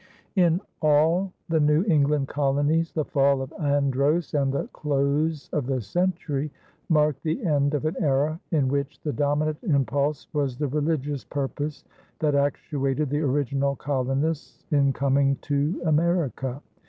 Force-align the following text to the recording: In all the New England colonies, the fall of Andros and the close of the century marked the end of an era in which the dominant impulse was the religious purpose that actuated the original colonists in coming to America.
In 0.35 0.59
all 0.81 1.31
the 1.47 1.59
New 1.59 1.83
England 1.87 2.27
colonies, 2.27 2.91
the 2.91 3.05
fall 3.05 3.39
of 3.39 3.53
Andros 3.61 4.33
and 4.33 4.51
the 4.51 4.67
close 4.73 5.47
of 5.53 5.67
the 5.67 5.79
century 5.79 6.49
marked 6.89 7.21
the 7.21 7.45
end 7.45 7.75
of 7.75 7.85
an 7.85 7.95
era 7.99 8.39
in 8.49 8.67
which 8.67 8.99
the 9.01 9.13
dominant 9.13 9.59
impulse 9.61 10.25
was 10.33 10.57
the 10.57 10.67
religious 10.67 11.23
purpose 11.23 11.83
that 12.17 12.33
actuated 12.33 13.11
the 13.11 13.21
original 13.21 13.75
colonists 13.75 14.65
in 14.71 14.91
coming 14.91 15.35
to 15.43 15.79
America. 15.85 16.63